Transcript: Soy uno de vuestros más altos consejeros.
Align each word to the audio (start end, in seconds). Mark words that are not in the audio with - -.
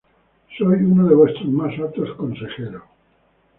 Soy 0.57 0.83
uno 0.83 1.07
de 1.07 1.13
vuestros 1.13 1.45
más 1.49 1.77
altos 1.77 2.15
consejeros. 2.17 2.81